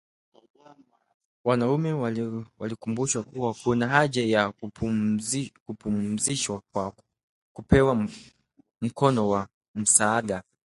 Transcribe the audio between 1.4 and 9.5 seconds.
wanaume walikumbushwa kuwa kuna haja ya kupumzishwa kwa kupewa mkono wa